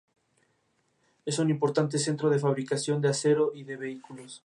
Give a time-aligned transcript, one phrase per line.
[1.27, 4.39] Es un importante centro de fabricación de acero y de vehículos.